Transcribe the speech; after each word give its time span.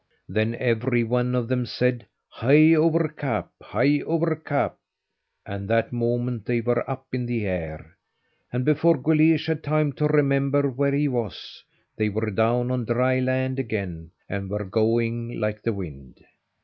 Then 0.27 0.55
every 0.55 1.03
one 1.03 1.35
of 1.35 1.47
them 1.47 1.67
said: 1.67 2.07
"Hie 2.27 2.73
over 2.73 3.07
cap! 3.07 3.51
Hie 3.61 3.99
over 4.01 4.35
cap!" 4.35 4.77
and 5.45 5.67
that 5.67 5.93
moment 5.93 6.43
they 6.47 6.59
were 6.59 6.89
up 6.89 7.05
in 7.13 7.27
the 7.27 7.45
air, 7.45 7.95
and 8.51 8.65
before 8.65 8.97
Guleesh 8.97 9.45
had 9.45 9.61
time 9.61 9.93
to 9.93 10.07
remember 10.07 10.67
where 10.71 10.95
he 10.95 11.07
was, 11.07 11.63
they 11.95 12.09
were 12.09 12.31
down 12.31 12.71
on 12.71 12.83
dry 12.85 13.19
land 13.19 13.59
again, 13.59 14.09
and 14.27 14.49
were 14.49 14.65
going 14.65 15.39
like 15.39 15.61
the 15.61 15.71
wind. 15.73 16.19